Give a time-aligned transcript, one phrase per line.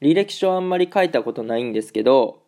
[0.00, 2.40] 履歴書あんまり書いたことないんですけど、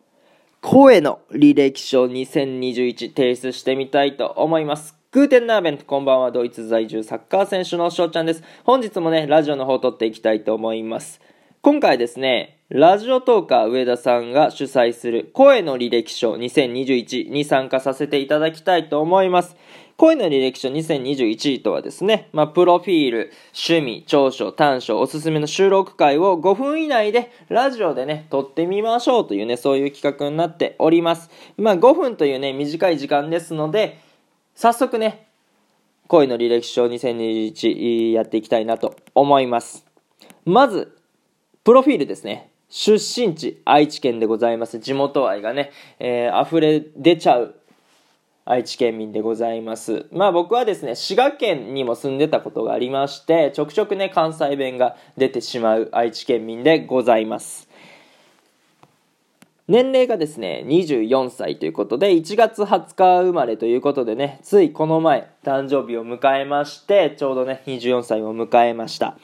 [0.61, 4.97] 声の履歴書2021提出してみたいと思います。
[5.11, 8.45] グーテンナーベント、こんばんは、ドイツ在住サッカー選手の翔ちゃんです。
[8.63, 11.21] 本日もね、ラジオの方を撮っていきたいと思います。
[11.61, 19.57] 今回ですね、ラジオトーカー上田さんが主催する声の履歴書2021に参加させていただきたいと思います。
[20.01, 31.29] 声の履歴書2021とはですね、まあ、プロフィール、趣味、長所、短所、おすすめの収録回を5分以内でラジオでね、撮ってみましょうというね、そういう企画になっております。
[31.59, 34.01] まあ、5分というね、短い時間ですので、
[34.55, 35.27] 早速ね、
[36.07, 39.85] 声の履歴書2021やっていきたいなと思います。
[40.47, 40.97] まず、
[41.63, 42.51] プロフィールですね。
[42.71, 44.79] 出身地、愛知県でございます。
[44.79, 47.60] 地元愛がね、えー、溢れ出ちゃう
[48.45, 50.07] 愛知県民でございます。
[50.13, 57.69] まあ僕はですね、滋賀県にも住んでたことがありまして、ちょくちょくね、関西弁が出てしまう愛知県民でございます。
[59.71, 69.17] 年齢がですね、24歳ということで、1月20日生まれということでね、ついこの前、誕生日を迎えまして、ちょうどね、24歳を迎えました。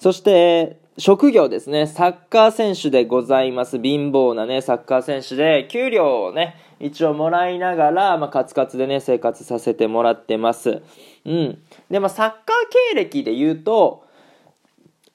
[0.00, 3.78] そして、職業ですね、サッカー選手でございます。
[3.78, 10.82] 貧乏なね、サッカー選手で、給料をね、一応もらいながら、まあ、カツカツでね、生活させてもらってます。
[11.26, 11.58] うん。
[11.90, 12.40] で、まあ、サッカー
[12.92, 14.04] 経歴で言うと、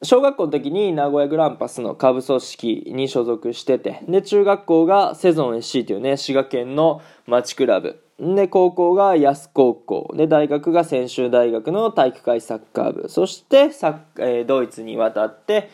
[0.04, 8.04] 小学校の時に名古屋グランパスの下部組織に所属してて、で、中学校がセゾン SC というね、滋賀県の町クラブ。
[8.22, 10.14] で、高校が安高校。
[10.16, 13.10] で、大学が専修大学の体育会サッカー部。
[13.10, 15.72] そしてサッ、えー、ドイツに渡って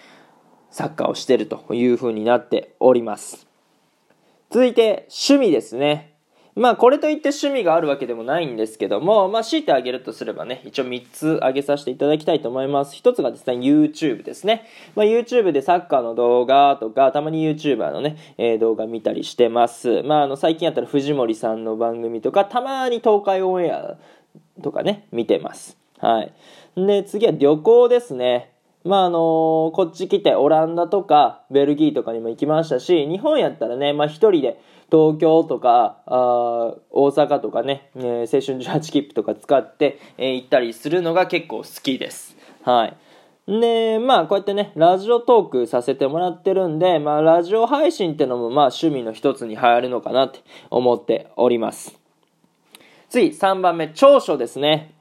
[0.71, 3.47] サッカーをしてるという風になっております。
[4.49, 6.16] 続いて、趣味ですね。
[6.57, 12.95] まあ、これといって趣味があるわけでもないんですけども、まあ、強いてあげるとすればね、一応3つ挙げさせていただきたいと思います。
[12.95, 14.65] 1つがですね、YouTube ですね。
[14.95, 20.01] まあ、YouTube でサッカーの動画とか、たまに YouTuber のね、えー、動画見たりしてます。
[20.01, 23.97] まあ、あの、最近やったら藤森さんの番組とか、たまに東海オンエア
[24.63, 25.77] とかね、見てます。
[25.99, 26.33] はい。
[26.75, 28.51] で、次は旅行ですね。
[28.83, 34.59] まああのー、こっち来てオランダとかベルギーとかにも行きましたし、日本やったらね、まあ一人で
[34.91, 42.37] 東京とか、あ大阪とかね、えー、青春18切符とか使って、えー、行ったりするのが結構好きです。
[42.63, 42.97] はい。
[43.47, 50.39] で、まあ、こうやってね、ラジオトークさせてもらってるんで、まあ、ラジオ配信ってのも、まあ、趣味の一つに入るのかなって
[50.69, 51.97] 思っております。
[53.09, 54.93] 次、3番目、長所ですね。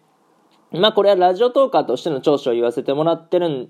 [0.81, 3.69] まあこれはラジオトーカーとしての長所を言わせてもらってるん、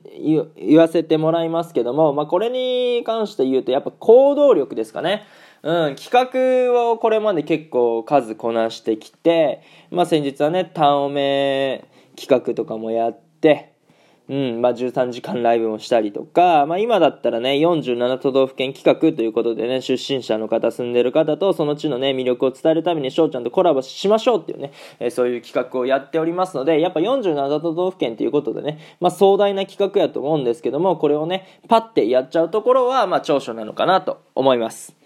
[0.56, 5.24] 言わせてもらいますけども、まあこれに関して言うとやっぱ行動力ですかね。
[5.62, 13.75] うん、企画をこれまで結構数こなしてきて、まあ先日はね、タオメ企画とかもやって、
[14.28, 34.96] うんまあ、13時間ライブもしたりとか、まあ、今だったらね、47都道府県企画ということでね、出身者の方、住んでる方とその地のね、魅力を伝えるために翔ちゃんとコラボしましょうっていうね、えー、そういう企画をやっておりますので、やっぱ47都道府県ということでね、まあ、壮大な企画やと思うんですけども、これをね、パッてやっちゃうところは、まあ、長所なのかなと思います。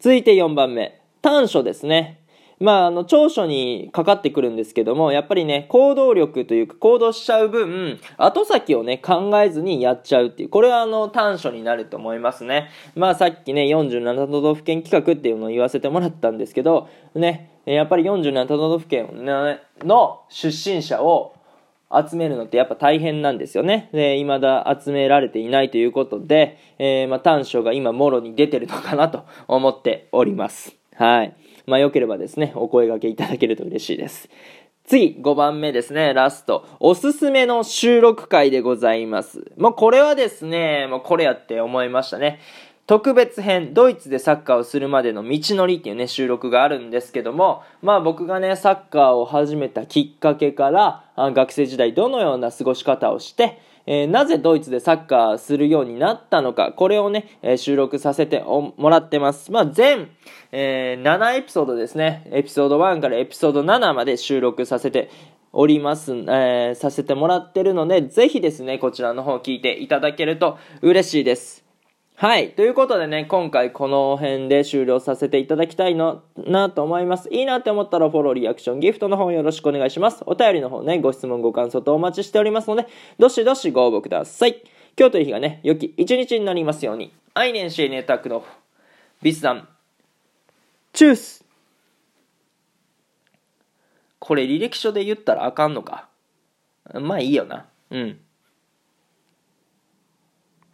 [0.00, 2.23] 続いて4番目、短所ですね。
[2.60, 12.70] まあ、あの、長所にかかってくるんですけども、やっぱりね、行動力というか、行動しちゃう分、後先をね、考えずにやっちゃうっていう、これはあの、短所になると思いますね。
[12.94, 19.24] まあ、さっきね、47都道府県企画っていうのを言わせてもらったんですけど、ね、やっぱり47都道府県
[19.82, 21.34] の出身者を
[21.90, 23.88] 集めるのってやっぱ大変なんですよね。
[23.92, 30.74] で、未だ集められていないということで、えー、まあ、短所が今、もろに出てるのかなと思っております。
[30.96, 31.36] はい。
[31.66, 34.28] まあ、良ければですね、お声掛けいただけると嬉しいです。
[34.86, 36.66] 次、5番目ですね、ラスト。
[36.78, 39.50] おすすめの収録回でございます。
[39.56, 42.38] もうこれはですね、もうこれやって思いましたね。
[42.86, 59.52] 特別編、ドイツでサッカーをするまでの道のりっていうね、収録があるんですけども、まあ僕がね、サッカーを始めたきっかけから、学生時代どのような過ごし方をして、えー、なぜドイツでサッカーするようになったのか、これをね、えー、収録させてもらってます。
[59.52, 60.10] まあ、全、
[60.52, 62.28] えー、7エピソードですね。
[62.32, 65.10] エピソード1からエピソード7まで収録させて
[65.52, 71.63] おります、え、させてもらってるので、ぜひですね、こちらの方聞いていただけると嬉しいです。
[72.16, 72.52] はい。
[72.52, 77.28] ということでね、今回この辺で終了させていただきたいのなと思います。
[77.32, 80.22] いいなって思ったらフォロー、リアクション、ギフトの方よろしくお願いします。
[80.24, 82.86] お便りの方ね、ご質問、ご感想とお待ちしておりますので、
[83.18, 84.62] どしどしご応募ください。
[84.96, 87.12] 今日という日がね、良き一日になりますように。
[87.34, 88.44] アイネンシーネタクの
[89.20, 89.68] ビスダン、
[90.92, 91.44] チュース
[94.20, 96.08] これ履歴書で言ったらあかんのか。
[96.94, 97.66] まあいいよな。
[97.90, 98.20] うん。